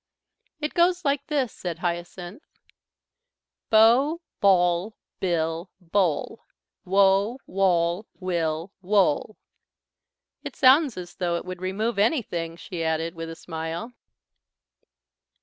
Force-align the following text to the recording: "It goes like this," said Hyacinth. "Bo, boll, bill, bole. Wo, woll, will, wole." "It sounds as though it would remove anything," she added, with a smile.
"It 0.59 0.73
goes 0.73 1.05
like 1.05 1.27
this," 1.27 1.53
said 1.53 1.77
Hyacinth. 1.77 2.41
"Bo, 3.69 4.21
boll, 4.39 4.95
bill, 5.19 5.69
bole. 5.79 6.43
Wo, 6.83 7.37
woll, 7.45 8.07
will, 8.19 8.71
wole." 8.83 9.37
"It 10.43 10.55
sounds 10.55 10.97
as 10.97 11.13
though 11.17 11.35
it 11.35 11.45
would 11.45 11.61
remove 11.61 11.99
anything," 11.99 12.55
she 12.55 12.83
added, 12.83 13.13
with 13.13 13.29
a 13.29 13.35
smile. 13.35 13.93